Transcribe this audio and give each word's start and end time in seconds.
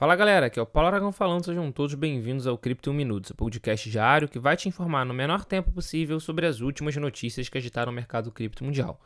Fala 0.00 0.16
galera, 0.16 0.46
aqui 0.46 0.58
é 0.58 0.62
o 0.62 0.64
Paulo 0.64 0.86
Aragão 0.86 1.12
falando, 1.12 1.44
sejam 1.44 1.70
todos 1.70 1.94
bem-vindos 1.94 2.46
ao 2.46 2.56
Cripto 2.56 2.90
1 2.90 2.94
Minutos, 2.94 3.32
o 3.32 3.34
podcast 3.34 3.90
diário 3.90 4.30
que 4.30 4.38
vai 4.38 4.56
te 4.56 4.66
informar 4.66 5.04
no 5.04 5.12
menor 5.12 5.44
tempo 5.44 5.70
possível 5.70 6.18
sobre 6.18 6.46
as 6.46 6.60
últimas 6.60 6.96
notícias 6.96 7.50
que 7.50 7.58
agitaram 7.58 7.92
o 7.92 7.94
mercado 7.94 8.32
cripto 8.32 8.64
mundial. 8.64 8.98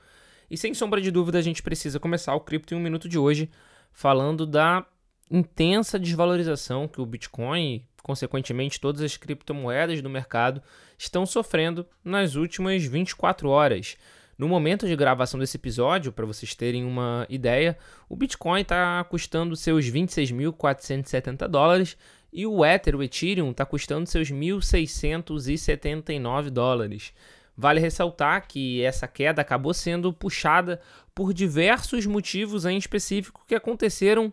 E 0.48 0.56
sem 0.56 0.72
sombra 0.72 1.00
de 1.00 1.10
dúvida, 1.10 1.36
a 1.36 1.42
gente 1.42 1.64
precisa 1.64 1.98
começar 1.98 2.32
o 2.36 2.40
Cripto 2.40 2.76
1 2.76 2.78
Minuto 2.78 3.08
de 3.08 3.18
hoje 3.18 3.50
falando 3.90 4.46
da 4.46 4.86
intensa 5.28 5.98
desvalorização 5.98 6.86
que 6.86 7.00
o 7.00 7.06
Bitcoin 7.06 7.74
e, 7.74 7.84
consequentemente, 8.00 8.80
todas 8.80 9.02
as 9.02 9.16
criptomoedas 9.16 10.00
do 10.00 10.08
mercado 10.08 10.62
estão 10.96 11.26
sofrendo 11.26 11.84
nas 12.04 12.36
últimas 12.36 12.84
24 12.84 13.48
horas. 13.48 13.96
No 14.36 14.48
momento 14.48 14.84
de 14.86 14.96
gravação 14.96 15.38
desse 15.38 15.56
episódio, 15.56 16.10
para 16.12 16.26
vocês 16.26 16.52
terem 16.54 16.84
uma 16.84 17.24
ideia, 17.28 17.78
o 18.08 18.16
Bitcoin 18.16 18.62
está 18.62 19.04
custando 19.04 19.54
seus 19.54 19.86
26.470 19.86 21.46
dólares 21.46 21.96
e 22.32 22.44
o 22.46 22.64
Ether, 22.64 22.96
o 22.96 23.02
Ethereum, 23.02 23.52
está 23.52 23.64
custando 23.64 24.08
seus 24.08 24.32
1.679 24.32 26.50
dólares. 26.50 27.12
Vale 27.56 27.78
ressaltar 27.78 28.48
que 28.48 28.82
essa 28.82 29.06
queda 29.06 29.40
acabou 29.40 29.72
sendo 29.72 30.12
puxada 30.12 30.80
por 31.14 31.32
diversos 31.32 32.04
motivos 32.04 32.64
em 32.64 32.76
específico 32.76 33.44
que 33.46 33.54
aconteceram 33.54 34.32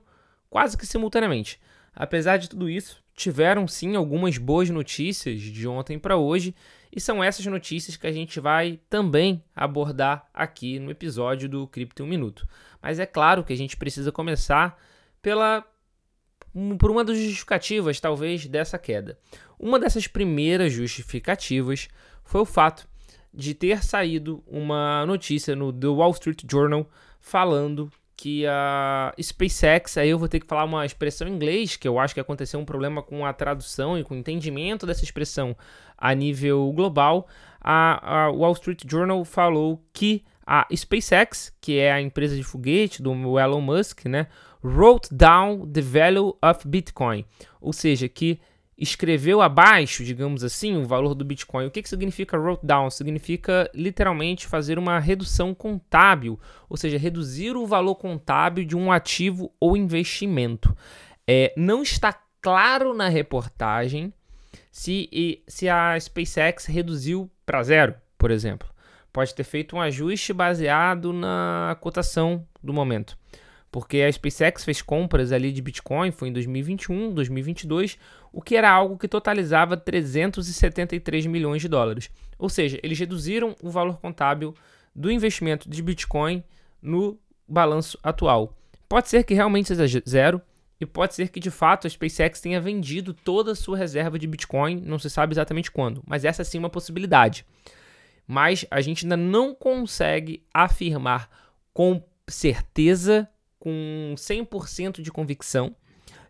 quase 0.49 0.75
que 0.75 0.87
simultaneamente. 0.87 1.59
Apesar 1.93 2.37
de 2.37 2.49
tudo 2.49 2.67
isso, 2.67 2.99
tiveram 3.15 3.67
sim 3.67 3.95
algumas 3.95 4.39
boas 4.39 4.71
notícias 4.71 5.39
de 5.39 5.67
ontem 5.67 5.99
para 5.99 6.17
hoje 6.17 6.55
e 6.91 6.99
são 6.99 7.23
essas 7.23 7.45
notícias 7.45 7.95
que 7.95 8.05
a 8.05 8.11
gente 8.11 8.39
vai 8.39 8.79
também 8.89 9.43
abordar 9.55 10.27
aqui 10.33 10.79
no 10.79 10.91
episódio 10.91 11.47
do 11.47 11.67
Cripto 11.67 12.03
1 12.03 12.07
Minuto. 12.07 12.47
Mas 12.81 12.99
é 12.99 13.05
claro 13.05 13.43
que 13.43 13.53
a 13.53 13.57
gente 13.57 13.77
precisa 13.77 14.11
começar 14.11 14.77
pela 15.21 15.65
por 16.77 16.91
uma 16.91 17.05
das 17.05 17.17
justificativas, 17.17 17.99
talvez, 18.01 18.45
dessa 18.45 18.77
queda. 18.77 19.17
Uma 19.57 19.79
dessas 19.79 20.05
primeiras 20.05 20.73
justificativas 20.73 21.87
foi 22.25 22.41
o 22.41 22.45
fato 22.45 22.87
de 23.33 23.53
ter 23.53 23.83
saído 23.83 24.43
uma 24.45 25.05
notícia 25.05 25.55
no 25.55 25.71
The 25.71 25.87
Wall 25.87 26.11
Street 26.11 26.43
Journal 26.49 26.89
falando 27.21 27.89
que 28.15 28.45
a 28.45 29.13
SpaceX, 29.19 29.97
aí 29.97 30.09
eu 30.09 30.19
vou 30.19 30.27
ter 30.27 30.39
que 30.39 30.47
falar 30.47 30.63
uma 30.65 30.85
expressão 30.85 31.27
em 31.27 31.31
inglês, 31.31 31.75
que 31.75 31.87
eu 31.87 31.99
acho 31.99 32.13
que 32.13 32.19
aconteceu 32.19 32.59
um 32.59 32.65
problema 32.65 33.01
com 33.01 33.25
a 33.25 33.33
tradução 33.33 33.97
e 33.97 34.03
com 34.03 34.13
o 34.13 34.17
entendimento 34.17 34.85
dessa 34.85 35.03
expressão 35.03 35.55
a 35.97 36.13
nível 36.13 36.71
global. 36.73 37.27
A, 37.59 38.25
a 38.25 38.29
Wall 38.31 38.53
Street 38.53 38.83
Journal 38.87 39.23
falou 39.25 39.83
que 39.93 40.23
a 40.45 40.67
SpaceX, 40.75 41.53
que 41.61 41.77
é 41.77 41.91
a 41.91 42.01
empresa 42.01 42.35
de 42.35 42.43
foguete 42.43 43.01
do 43.01 43.39
Elon 43.39 43.61
Musk, 43.61 44.05
né, 44.05 44.27
wrote 44.63 45.13
down 45.13 45.65
the 45.67 45.81
value 45.81 46.35
of 46.41 46.67
Bitcoin, 46.67 47.25
ou 47.59 47.73
seja, 47.73 48.07
que 48.07 48.39
escreveu 48.81 49.43
abaixo, 49.43 50.03
digamos 50.03 50.43
assim, 50.43 50.75
o 50.75 50.87
valor 50.87 51.13
do 51.13 51.23
Bitcoin. 51.23 51.67
O 51.67 51.71
que, 51.71 51.83
que 51.83 51.87
significa 51.87 52.35
wrote 52.35 52.65
down? 52.65 52.89
Significa 52.89 53.69
literalmente 53.75 54.47
fazer 54.47 54.79
uma 54.79 54.97
redução 54.97 55.53
contábil, 55.53 56.39
ou 56.67 56.75
seja, 56.75 56.97
reduzir 56.97 57.55
o 57.55 57.67
valor 57.67 57.93
contábil 57.93 58.65
de 58.65 58.75
um 58.75 58.91
ativo 58.91 59.53
ou 59.59 59.77
investimento. 59.77 60.75
É, 61.27 61.53
não 61.55 61.83
está 61.83 62.11
claro 62.41 62.91
na 62.91 63.07
reportagem 63.07 64.11
se, 64.71 65.43
se 65.47 65.69
a 65.69 65.95
SpaceX 65.99 66.65
reduziu 66.65 67.29
para 67.45 67.61
zero, 67.61 67.93
por 68.17 68.31
exemplo. 68.31 68.67
Pode 69.13 69.35
ter 69.35 69.43
feito 69.43 69.75
um 69.75 69.81
ajuste 69.81 70.33
baseado 70.33 71.13
na 71.13 71.77
cotação 71.79 72.47
do 72.63 72.73
momento 72.73 73.15
porque 73.71 74.01
a 74.01 74.11
SpaceX 74.11 74.65
fez 74.65 74.81
compras 74.81 75.31
ali 75.31 75.51
de 75.51 75.61
Bitcoin, 75.61 76.11
foi 76.11 76.27
em 76.27 76.33
2021, 76.33 77.13
2022, 77.13 77.97
o 78.33 78.41
que 78.41 78.55
era 78.55 78.69
algo 78.69 78.97
que 78.97 79.07
totalizava 79.07 79.77
373 79.77 81.25
milhões 81.25 81.61
de 81.61 81.69
dólares. 81.69 82.09
Ou 82.37 82.49
seja, 82.49 82.79
eles 82.83 82.99
reduziram 82.99 83.55
o 83.63 83.69
valor 83.69 83.97
contábil 83.99 84.53
do 84.93 85.09
investimento 85.09 85.69
de 85.69 85.81
Bitcoin 85.81 86.43
no 86.81 87.17
balanço 87.47 87.97
atual. 88.03 88.57
Pode 88.89 89.07
ser 89.07 89.23
que 89.23 89.33
realmente 89.33 89.73
seja 89.73 90.03
zero, 90.07 90.41
e 90.81 90.85
pode 90.85 91.13
ser 91.13 91.29
que 91.29 91.39
de 91.39 91.51
fato 91.51 91.85
a 91.85 91.89
SpaceX 91.89 92.41
tenha 92.41 92.59
vendido 92.59 93.13
toda 93.13 93.51
a 93.51 93.55
sua 93.55 93.77
reserva 93.77 94.17
de 94.17 94.25
Bitcoin, 94.25 94.81
não 94.81 94.97
se 94.97 95.11
sabe 95.11 95.33
exatamente 95.33 95.69
quando, 95.69 96.03
mas 96.07 96.25
essa 96.25 96.43
sim 96.43 96.57
é 96.57 96.59
uma 96.59 96.71
possibilidade. 96.71 97.45
Mas 98.27 98.65
a 98.71 98.81
gente 98.81 99.05
ainda 99.05 99.15
não 99.15 99.53
consegue 99.53 100.43
afirmar 100.51 101.29
com 101.71 102.03
certeza 102.27 103.29
com 103.61 104.15
100% 104.17 105.01
de 105.01 105.11
convicção 105.11 105.75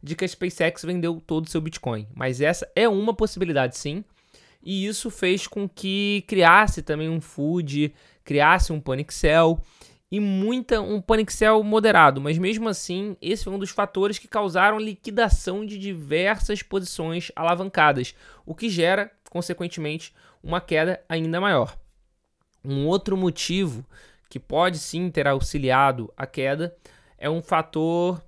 de 0.04 0.18
que 0.18 0.26
a 0.26 0.28
SpaceX 0.28 0.84
vendeu 0.84 1.24
todo 1.26 1.46
o 1.46 1.50
seu 1.50 1.62
Bitcoin. 1.62 2.06
Mas 2.14 2.42
essa 2.42 2.70
é 2.76 2.90
uma 2.90 3.14
possibilidade 3.14 3.78
sim. 3.78 4.04
E 4.62 4.86
isso 4.86 5.10
fez 5.10 5.48
com 5.48 5.68
que 5.68 6.26
criasse 6.28 6.82
também 6.82 7.10
um 7.10 7.22
food, 7.22 7.94
criasse 8.26 8.74
um 8.74 8.82
Panixel 8.82 9.62
e 10.12 10.20
muita 10.20 10.82
um 10.82 11.00
Panixel 11.02 11.64
moderado, 11.64 12.20
mas 12.20 12.38
mesmo 12.38 12.68
assim, 12.68 13.16
esse 13.22 13.46
foi 13.46 13.54
um 13.54 13.60
dos 13.60 13.70
fatores 13.70 14.20
que 14.20 14.28
causaram 14.28 14.78
liquidação 14.78 15.66
de 15.66 15.78
diversas 15.78 16.62
posições 16.62 17.32
alavancadas, 17.34 18.14
o 18.46 18.54
que 18.54 18.70
gera, 18.70 19.10
consequentemente, 19.30 20.14
uma 20.44 20.60
queda 20.60 21.02
ainda 21.08 21.40
maior. 21.40 21.78
Um 22.64 22.86
outro 22.86 23.16
motivo 23.16 23.86
que 24.30 24.38
pode 24.38 24.80
sim 24.80 25.10
ter 25.10 25.28
auxiliado 25.28 26.14
a 26.18 26.28
queda 26.28 26.76
é 27.22 27.30
um 27.30 27.42
fator 27.42 28.22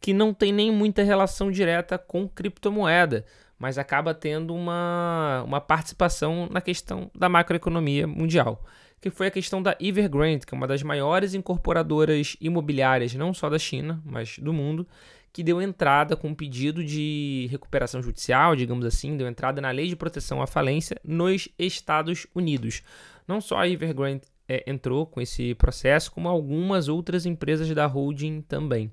que 0.00 0.12
não 0.12 0.32
tem 0.32 0.52
nem 0.52 0.70
muita 0.70 1.02
relação 1.02 1.50
direta 1.50 1.98
com 1.98 2.28
criptomoeda, 2.28 3.24
mas 3.58 3.78
acaba 3.78 4.14
tendo 4.14 4.54
uma, 4.54 5.42
uma 5.44 5.60
participação 5.60 6.46
na 6.50 6.60
questão 6.60 7.10
da 7.14 7.28
macroeconomia 7.28 8.06
mundial, 8.06 8.62
que 9.00 9.10
foi 9.10 9.28
a 9.28 9.30
questão 9.30 9.62
da 9.62 9.76
Evergrande, 9.80 10.46
que 10.46 10.54
é 10.54 10.56
uma 10.56 10.66
das 10.66 10.82
maiores 10.82 11.34
incorporadoras 11.34 12.36
imobiliárias, 12.40 13.14
não 13.14 13.32
só 13.32 13.48
da 13.48 13.58
China, 13.58 14.00
mas 14.04 14.38
do 14.38 14.52
mundo, 14.52 14.86
que 15.32 15.42
deu 15.42 15.60
entrada 15.60 16.14
com 16.14 16.28
um 16.28 16.34
pedido 16.34 16.84
de 16.84 17.48
recuperação 17.50 18.02
judicial, 18.02 18.54
digamos 18.54 18.84
assim, 18.84 19.16
deu 19.16 19.26
entrada 19.26 19.60
na 19.60 19.70
lei 19.70 19.88
de 19.88 19.96
proteção 19.96 20.42
à 20.42 20.46
falência 20.46 20.96
nos 21.02 21.48
Estados 21.58 22.26
Unidos. 22.34 22.82
Não 23.26 23.40
só 23.40 23.58
a 23.58 23.68
Evergrande 23.68 24.22
é, 24.48 24.64
entrou 24.66 25.06
com 25.06 25.20
esse 25.20 25.54
processo, 25.54 26.10
como 26.10 26.28
algumas 26.28 26.88
outras 26.88 27.26
empresas 27.26 27.68
da 27.74 27.86
holding 27.86 28.40
também. 28.40 28.90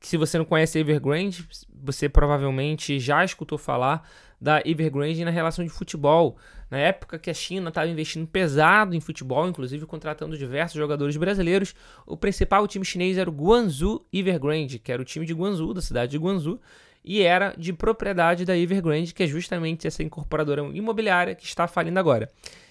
Se 0.00 0.16
você 0.16 0.38
não 0.38 0.44
conhece 0.44 0.78
a 0.78 0.80
Evergrande, 0.80 1.46
você 1.72 2.08
provavelmente 2.08 2.98
já 2.98 3.24
escutou 3.24 3.58
falar 3.58 4.08
da 4.40 4.60
Evergrande 4.64 5.24
na 5.24 5.30
relação 5.30 5.64
de 5.64 5.70
futebol. 5.70 6.36
Na 6.68 6.78
época 6.78 7.18
que 7.18 7.30
a 7.30 7.34
China 7.34 7.68
estava 7.68 7.88
investindo 7.88 8.26
pesado 8.26 8.96
em 8.96 9.00
futebol, 9.00 9.46
inclusive 9.46 9.86
contratando 9.86 10.36
diversos 10.36 10.76
jogadores 10.76 11.16
brasileiros, 11.16 11.74
o 12.04 12.16
principal 12.16 12.66
time 12.66 12.84
chinês 12.84 13.16
era 13.16 13.30
o 13.30 13.32
Guangzhou 13.32 14.04
Evergrande, 14.12 14.80
que 14.80 14.90
era 14.90 15.00
o 15.00 15.04
time 15.04 15.24
de 15.24 15.32
Guangzhou, 15.32 15.72
da 15.72 15.80
cidade 15.80 16.10
de 16.10 16.18
Guangzhou, 16.18 16.60
e 17.04 17.22
era 17.22 17.54
de 17.56 17.72
propriedade 17.72 18.44
da 18.44 18.56
Evergrande, 18.56 19.14
que 19.14 19.22
é 19.22 19.26
justamente 19.26 19.86
essa 19.86 20.02
incorporadora 20.02 20.62
imobiliária 20.62 21.34
que 21.34 21.44
está 21.44 21.68
falindo 21.68 21.98
agora. 21.98 22.28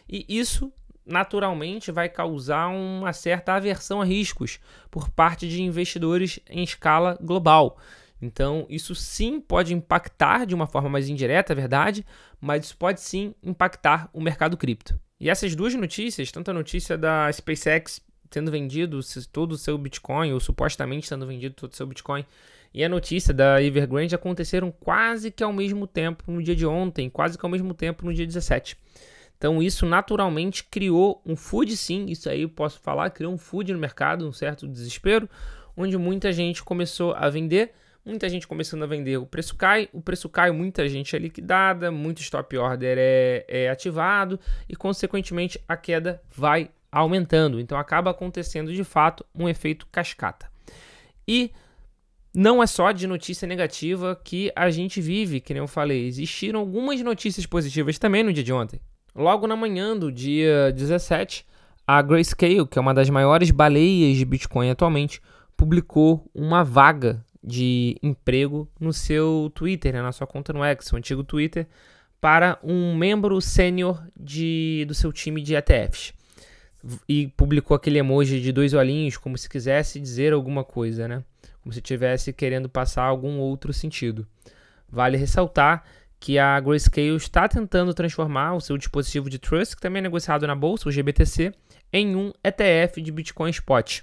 E 0.10 0.26
isso 0.28 0.72
naturalmente 1.06 1.92
vai 1.92 2.08
causar 2.08 2.68
uma 2.68 3.14
certa 3.14 3.54
aversão 3.54 4.02
a 4.02 4.06
riscos 4.06 4.60
por 4.90 5.10
parte 5.10 5.48
de 5.48 5.62
investidores 5.62 6.40
em 6.50 6.64
escala 6.64 7.18
global. 7.22 7.78
Então, 8.22 8.68
isso 8.70 8.94
sim 8.94 9.42
pode 9.42 9.74
impactar 9.74 10.46
de 10.46 10.54
uma 10.54 10.68
forma 10.68 10.90
mais 10.90 11.10
indireta, 11.10 11.54
é 11.54 11.56
verdade, 11.56 12.06
mas 12.40 12.66
isso 12.66 12.78
pode 12.78 13.02
sim 13.02 13.34
impactar 13.42 14.10
o 14.14 14.22
mercado 14.22 14.56
cripto. 14.56 15.00
E 15.20 15.30
essas 15.30 15.56
duas 15.56 15.74
notícias, 15.74 16.32
tanto 16.32 16.52
a 16.52 16.54
notícia 16.54 16.98
da 16.98 17.32
SpaceX 17.32 18.00
tendo 18.30 18.50
vendido 18.50 19.00
todo 19.32 19.52
o 19.54 19.58
seu 19.58 19.78
Bitcoin, 19.78 20.32
ou 20.32 20.40
supostamente 20.40 21.10
tendo 21.10 21.28
vendido 21.28 21.54
todo 21.56 21.72
o 21.72 21.76
seu 21.76 21.86
Bitcoin, 21.86 22.26
e 22.74 22.84
a 22.84 22.90
notícia 22.90 23.34
da 23.34 23.62
Evergrande 23.62 24.16
aconteceram 24.16 24.72
quase 24.72 25.30
que 25.30 25.44
ao 25.44 25.52
mesmo 25.52 25.86
tempo 25.86 26.32
no 26.32 26.42
dia 26.42 26.56
de 26.56 26.66
ontem, 26.66 27.10
quase 27.10 27.38
que 27.38 27.46
ao 27.46 27.52
mesmo 27.52 27.74
tempo 27.74 28.06
no 28.06 28.14
dia 28.14 28.26
17. 28.26 28.78
Então 29.42 29.60
isso 29.60 29.88
naturalmente 29.88 30.64
criou 30.66 31.20
um 31.26 31.36
food 31.36 31.76
sim, 31.76 32.06
isso 32.06 32.30
aí 32.30 32.44
eu 32.44 32.50
posso 32.50 32.80
falar, 32.80 33.10
criou 33.10 33.34
um 33.34 33.40
food 33.40 33.74
no 33.74 33.80
mercado, 33.80 34.28
um 34.28 34.32
certo 34.32 34.68
desespero, 34.68 35.28
onde 35.76 35.98
muita 35.98 36.32
gente 36.32 36.62
começou 36.62 37.16
a 37.16 37.28
vender, 37.28 37.72
muita 38.06 38.30
gente 38.30 38.48
começando 38.48 38.84
a 38.84 38.86
vender, 38.86 39.18
o 39.18 39.26
preço 39.26 39.56
cai, 39.56 39.90
o 39.92 40.00
preço 40.00 40.30
cai, 40.30 40.52
muita 40.52 40.88
gente 40.88 41.16
é 41.16 41.18
liquidada, 41.20 41.90
muito 41.90 42.22
stop 42.22 42.56
order 42.56 42.98
é, 43.00 43.44
é 43.48 43.70
ativado 43.72 44.40
e 44.70 44.76
consequentemente 44.76 45.60
a 45.68 45.76
queda 45.76 46.22
vai 46.30 46.70
aumentando. 46.92 47.60
Então 47.60 47.80
acaba 47.80 48.12
acontecendo 48.12 48.72
de 48.72 48.84
fato 48.84 49.26
um 49.34 49.50
efeito 49.50 49.88
cascata. 49.92 50.52
E 51.28 51.50
não 52.32 52.62
é 52.62 52.68
só 52.68 52.92
de 52.92 53.08
notícia 53.08 53.48
negativa 53.48 54.16
que 54.24 54.52
a 54.56 54.70
gente 54.70 55.02
vive, 55.02 55.42
que 55.42 55.52
nem 55.52 55.64
eu 55.64 55.68
falei, 55.68 56.06
existiram 56.06 56.60
algumas 56.60 57.02
notícias 57.02 57.48
positivas 57.48 57.98
também 57.98 58.24
no 58.24 58.32
dia 58.32 58.44
de 58.44 58.54
ontem. 58.54 58.80
Logo 59.14 59.46
na 59.46 59.56
manhã 59.56 59.98
do 59.98 60.12
dia 60.12 60.72
17, 60.72 61.46
a 61.86 62.02
Grayscale, 62.02 62.66
que 62.66 62.80
é 62.80 62.82
uma 62.82 62.94
das 62.94 63.10
maiores 63.10 63.52
baleias 63.52 64.16
de 64.16 64.24
Bitcoin 64.24 64.70
atualmente, 64.70 65.22
publicou 65.58 66.30
uma 66.34 66.64
vaga 66.64 67.24
de 67.44 67.98
emprego 68.02 68.70
no 68.80 68.94
seu 68.94 69.52
Twitter, 69.54 69.94
né, 69.94 70.02
na 70.02 70.12
sua 70.12 70.26
conta 70.26 70.54
no 70.54 70.64
X, 70.64 70.92
o 70.94 70.96
antigo 70.96 71.24
Twitter, 71.24 71.68
para 72.22 72.58
um 72.64 72.96
membro 72.96 73.42
sênior 73.42 74.02
do 74.16 74.94
seu 74.94 75.12
time 75.12 75.42
de 75.42 75.56
ETFs. 75.56 76.14
E 77.08 77.28
publicou 77.36 77.76
aquele 77.76 78.00
emoji 78.00 78.40
de 78.40 78.52
dois 78.52 78.74
olhinhos, 78.74 79.18
como 79.18 79.38
se 79.38 79.50
quisesse 79.50 80.00
dizer 80.00 80.34
alguma 80.34 80.64
coisa, 80.64 81.08
né? 81.08 81.24
Como 81.62 81.74
se 81.74 81.80
estivesse 81.80 82.32
querendo 82.32 82.70
passar 82.70 83.04
algum 83.04 83.38
outro 83.40 83.74
sentido. 83.74 84.26
Vale 84.90 85.18
ressaltar 85.18 85.84
que 86.22 86.38
a 86.38 86.60
Grayscale 86.60 87.16
está 87.16 87.48
tentando 87.48 87.96
transformar 87.96 88.54
o 88.54 88.62
seu 88.62 88.78
dispositivo 88.78 89.28
de 89.28 89.40
trust, 89.40 89.76
que 89.76 89.82
também 89.82 90.02
é 90.02 90.04
negociado 90.04 90.46
na 90.46 90.56
bolsa, 90.56 90.88
o 90.88 90.92
GBTC, 90.92 91.52
em 91.92 92.16
um 92.16 92.32
ETF 92.44 93.02
de 93.02 93.12
Bitcoin 93.12 93.50
Spot. 93.50 94.02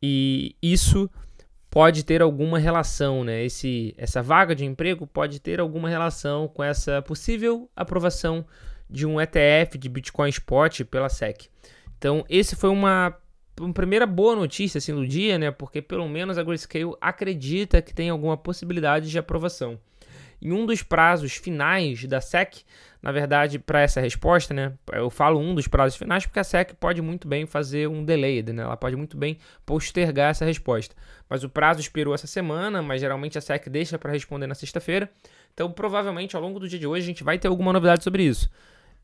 E 0.00 0.54
isso 0.62 1.10
pode 1.68 2.04
ter 2.04 2.22
alguma 2.22 2.56
relação, 2.56 3.24
né? 3.24 3.44
Esse, 3.44 3.96
essa 3.98 4.22
vaga 4.22 4.54
de 4.54 4.64
emprego 4.64 5.08
pode 5.08 5.40
ter 5.40 5.58
alguma 5.58 5.88
relação 5.88 6.46
com 6.46 6.62
essa 6.62 7.02
possível 7.02 7.68
aprovação 7.74 8.46
de 8.88 9.04
um 9.04 9.20
ETF 9.20 9.76
de 9.76 9.88
Bitcoin 9.88 10.28
Spot 10.28 10.84
pela 10.84 11.08
SEC. 11.08 11.48
Então, 11.98 12.24
esse 12.28 12.54
foi 12.54 12.70
uma, 12.70 13.12
uma 13.58 13.72
primeira 13.72 14.06
boa 14.06 14.36
notícia 14.36 14.78
assim, 14.78 14.94
do 14.94 15.04
dia, 15.04 15.36
né? 15.36 15.50
Porque 15.50 15.82
pelo 15.82 16.08
menos 16.08 16.38
a 16.38 16.44
Grayscale 16.44 16.94
acredita 17.00 17.82
que 17.82 17.92
tem 17.92 18.08
alguma 18.08 18.36
possibilidade 18.36 19.10
de 19.10 19.18
aprovação. 19.18 19.80
Em 20.44 20.52
um 20.52 20.66
dos 20.66 20.82
prazos 20.82 21.36
finais 21.36 22.04
da 22.04 22.20
SEC, 22.20 22.64
na 23.00 23.10
verdade, 23.10 23.58
para 23.58 23.80
essa 23.80 23.98
resposta, 23.98 24.52
né? 24.52 24.74
Eu 24.92 25.08
falo 25.08 25.40
um 25.40 25.54
dos 25.54 25.66
prazos 25.66 25.96
finais 25.96 26.26
porque 26.26 26.38
a 26.38 26.44
SEC 26.44 26.74
pode 26.74 27.00
muito 27.00 27.26
bem 27.26 27.46
fazer 27.46 27.88
um 27.88 28.04
delay, 28.04 28.42
né? 28.42 28.62
Ela 28.62 28.76
pode 28.76 28.94
muito 28.94 29.16
bem 29.16 29.38
postergar 29.64 30.32
essa 30.32 30.44
resposta. 30.44 30.94
Mas 31.30 31.44
o 31.44 31.48
prazo 31.48 31.80
expirou 31.80 32.14
essa 32.14 32.26
semana, 32.26 32.82
mas 32.82 33.00
geralmente 33.00 33.38
a 33.38 33.40
SEC 33.40 33.70
deixa 33.70 33.98
para 33.98 34.12
responder 34.12 34.46
na 34.46 34.54
sexta-feira. 34.54 35.10
Então, 35.54 35.72
provavelmente, 35.72 36.36
ao 36.36 36.42
longo 36.42 36.60
do 36.60 36.68
dia 36.68 36.78
de 36.78 36.86
hoje, 36.86 37.04
a 37.04 37.06
gente 37.06 37.24
vai 37.24 37.38
ter 37.38 37.48
alguma 37.48 37.72
novidade 37.72 38.04
sobre 38.04 38.24
isso. 38.24 38.50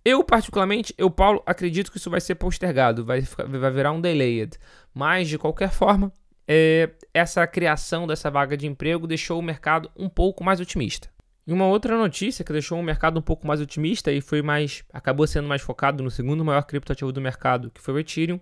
Eu, 0.05 0.23
particularmente, 0.23 0.95
eu, 0.99 1.11
Paulo, 1.11 1.43
acredito 1.47 1.91
que 1.91 1.97
isso 1.97 2.11
vai 2.11 2.21
ser 2.21 2.35
postergado, 2.35 3.03
vai, 3.03 3.21
vai 3.21 3.71
virar 3.71 3.93
um 3.93 4.01
delayed. 4.01 4.59
Mas, 4.93 5.27
de 5.27 5.39
qualquer 5.39 5.71
forma, 5.71 6.13
é, 6.47 6.91
essa 7.15 7.47
criação 7.47 8.07
dessa 8.07 8.31
vaga 8.31 8.57
de 8.57 8.67
emprego 8.67 9.07
deixou 9.07 9.39
o 9.39 9.43
mercado 9.43 9.91
um 9.97 10.09
pouco 10.09 10.45
mais 10.45 10.61
otimista. 10.61 11.09
E 11.51 11.53
uma 11.53 11.67
outra 11.67 11.99
notícia 11.99 12.45
que 12.45 12.53
deixou 12.53 12.79
o 12.79 12.83
mercado 12.83 13.19
um 13.19 13.23
pouco 13.23 13.45
mais 13.45 13.61
otimista 13.61 14.13
e 14.13 14.21
foi 14.21 14.41
mais 14.41 14.85
acabou 14.93 15.27
sendo 15.27 15.49
mais 15.49 15.61
focado 15.61 16.01
no 16.01 16.09
segundo 16.09 16.45
maior 16.45 16.63
criptoativo 16.63 17.11
do 17.11 17.21
mercado, 17.21 17.73
que 17.73 17.81
foi 17.81 17.95
o 17.95 17.99
Ethereum, 17.99 18.39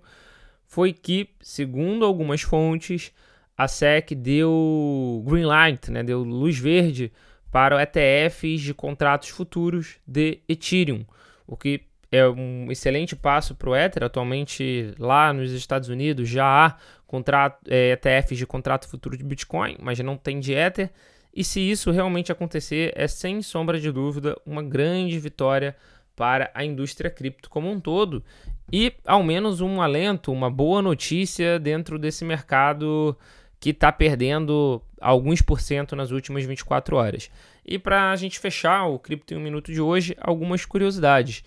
foi 0.66 0.92
que, 0.92 1.30
segundo 1.40 2.04
algumas 2.04 2.42
fontes, 2.42 3.10
a 3.56 3.66
SEC 3.66 4.14
deu 4.14 5.24
green 5.26 5.46
light, 5.46 5.90
né, 5.90 6.02
deu 6.02 6.22
luz 6.22 6.58
verde 6.58 7.10
para 7.50 7.82
ETFs 7.82 8.60
de 8.60 8.74
contratos 8.74 9.30
futuros 9.30 9.96
de 10.06 10.42
Ethereum, 10.46 11.06
o 11.46 11.56
que 11.56 11.80
é 12.12 12.28
um 12.28 12.70
excelente 12.70 13.16
passo 13.16 13.54
para 13.54 13.70
o 13.70 13.74
Ether. 13.74 14.04
Atualmente, 14.04 14.92
lá 14.98 15.32
nos 15.32 15.50
Estados 15.52 15.88
Unidos, 15.88 16.28
já 16.28 16.44
há 16.44 16.76
contrato, 17.06 17.58
é, 17.70 17.92
ETFs 17.92 18.36
de 18.36 18.44
contrato 18.44 18.86
futuro 18.86 19.16
de 19.16 19.24
Bitcoin, 19.24 19.78
mas 19.80 19.98
não 20.00 20.18
tem 20.18 20.38
de 20.38 20.52
Ether. 20.52 20.90
E 21.38 21.44
se 21.44 21.60
isso 21.60 21.92
realmente 21.92 22.32
acontecer, 22.32 22.92
é 22.96 23.06
sem 23.06 23.40
sombra 23.42 23.78
de 23.78 23.92
dúvida 23.92 24.36
uma 24.44 24.60
grande 24.60 25.20
vitória 25.20 25.76
para 26.16 26.50
a 26.52 26.64
indústria 26.64 27.08
cripto 27.08 27.48
como 27.48 27.70
um 27.70 27.78
todo 27.78 28.24
e 28.72 28.92
ao 29.06 29.22
menos 29.22 29.60
um 29.60 29.80
alento, 29.80 30.32
uma 30.32 30.50
boa 30.50 30.82
notícia 30.82 31.56
dentro 31.60 31.96
desse 31.96 32.24
mercado 32.24 33.16
que 33.60 33.70
está 33.70 33.92
perdendo 33.92 34.82
alguns 35.00 35.40
por 35.40 35.60
cento 35.60 35.94
nas 35.94 36.10
últimas 36.10 36.44
24 36.44 36.96
horas. 36.96 37.30
E 37.64 37.78
para 37.78 38.10
a 38.10 38.16
gente 38.16 38.40
fechar 38.40 38.86
o 38.86 38.98
Cripto 38.98 39.32
em 39.32 39.36
um 39.36 39.40
Minuto 39.40 39.72
de 39.72 39.80
hoje, 39.80 40.16
algumas 40.20 40.64
curiosidades. 40.64 41.44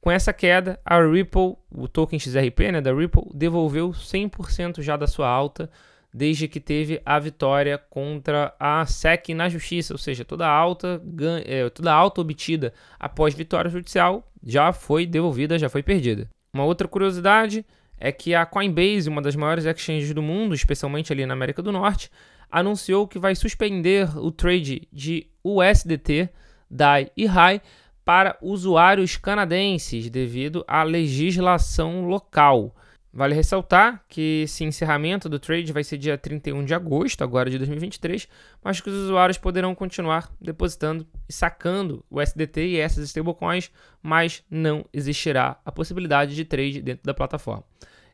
Com 0.00 0.10
essa 0.10 0.32
queda, 0.32 0.80
a 0.84 1.00
Ripple, 1.00 1.54
o 1.70 1.86
token 1.86 2.18
XRP 2.18 2.72
né, 2.72 2.80
da 2.80 2.92
Ripple, 2.92 3.30
devolveu 3.32 3.90
100% 3.90 4.82
já 4.82 4.96
da 4.96 5.06
sua 5.06 5.28
alta 5.28 5.70
desde 6.12 6.48
que 6.48 6.60
teve 6.60 7.00
a 7.04 7.18
vitória 7.18 7.78
contra 7.78 8.54
a 8.58 8.84
SEC 8.86 9.34
na 9.34 9.48
justiça, 9.48 9.92
ou 9.94 9.98
seja, 9.98 10.24
toda 10.24 10.48
alta, 10.48 11.02
é, 11.44 11.68
toda 11.70 11.92
alta 11.92 12.20
obtida 12.20 12.72
após 12.98 13.34
vitória 13.34 13.70
judicial 13.70 14.26
já 14.42 14.72
foi 14.72 15.06
devolvida, 15.06 15.58
já 15.58 15.68
foi 15.68 15.82
perdida. 15.82 16.28
Uma 16.52 16.64
outra 16.64 16.88
curiosidade 16.88 17.64
é 17.98 18.10
que 18.12 18.34
a 18.34 18.46
Coinbase, 18.46 19.08
uma 19.08 19.20
das 19.20 19.36
maiores 19.36 19.64
exchanges 19.64 20.14
do 20.14 20.22
mundo, 20.22 20.54
especialmente 20.54 21.12
ali 21.12 21.26
na 21.26 21.34
América 21.34 21.62
do 21.62 21.72
Norte, 21.72 22.10
anunciou 22.50 23.06
que 23.06 23.18
vai 23.18 23.34
suspender 23.34 24.08
o 24.16 24.30
trade 24.30 24.88
de 24.92 25.26
USDT, 25.44 26.30
DAI 26.70 27.10
e 27.16 27.26
RAI 27.26 27.60
para 28.04 28.38
usuários 28.40 29.16
canadenses 29.16 30.08
devido 30.08 30.64
à 30.66 30.82
legislação 30.82 32.06
local. 32.06 32.74
Vale 33.12 33.34
ressaltar 33.34 34.04
que 34.06 34.42
esse 34.42 34.64
encerramento 34.64 35.28
do 35.28 35.38
trade 35.38 35.72
vai 35.72 35.82
ser 35.82 35.96
dia 35.96 36.18
31 36.18 36.64
de 36.64 36.74
agosto, 36.74 37.24
agora 37.24 37.48
de 37.48 37.56
2023, 37.56 38.28
mas 38.62 38.80
que 38.80 38.90
os 38.90 38.94
usuários 38.94 39.38
poderão 39.38 39.74
continuar 39.74 40.30
depositando 40.38 41.06
e 41.26 41.32
sacando 41.32 42.04
o 42.10 42.20
SDT 42.20 42.66
e 42.66 42.76
essas 42.78 43.08
stablecoins, 43.08 43.70
mas 44.02 44.44
não 44.50 44.84
existirá 44.92 45.58
a 45.64 45.72
possibilidade 45.72 46.34
de 46.34 46.44
trade 46.44 46.82
dentro 46.82 47.04
da 47.04 47.14
plataforma. 47.14 47.64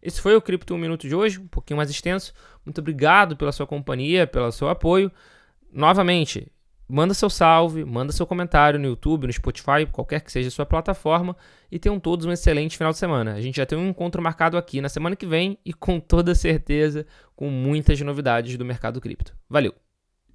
Esse 0.00 0.20
foi 0.20 0.36
o 0.36 0.42
Cripto 0.42 0.74
1 0.74 0.78
Minuto 0.78 1.08
de 1.08 1.14
hoje, 1.14 1.40
um 1.40 1.48
pouquinho 1.48 1.78
mais 1.78 1.90
extenso. 1.90 2.32
Muito 2.64 2.78
obrigado 2.78 3.36
pela 3.36 3.50
sua 3.50 3.66
companhia, 3.66 4.26
pelo 4.26 4.52
seu 4.52 4.68
apoio. 4.68 5.10
Novamente, 5.72 6.52
manda 6.88 7.14
seu 7.14 7.30
salve, 7.30 7.84
manda 7.84 8.12
seu 8.12 8.26
comentário 8.26 8.78
no 8.78 8.86
YouTube, 8.86 9.26
no 9.26 9.32
Spotify, 9.32 9.86
qualquer 9.90 10.20
que 10.20 10.30
seja 10.30 10.48
a 10.48 10.50
sua 10.50 10.66
plataforma 10.66 11.36
e 11.70 11.78
tenham 11.78 11.98
todos 11.98 12.26
um 12.26 12.32
excelente 12.32 12.76
final 12.76 12.92
de 12.92 12.98
semana. 12.98 13.34
A 13.34 13.40
gente 13.40 13.56
já 13.56 13.66
tem 13.66 13.78
um 13.78 13.88
encontro 13.88 14.22
marcado 14.22 14.56
aqui 14.56 14.80
na 14.80 14.88
semana 14.88 15.16
que 15.16 15.26
vem 15.26 15.58
e 15.64 15.72
com 15.72 15.98
toda 15.98 16.34
certeza 16.34 17.06
com 17.34 17.50
muitas 17.50 18.00
novidades 18.00 18.56
do 18.56 18.64
mercado 18.64 19.00
cripto. 19.00 19.34
Valeu! 19.48 19.83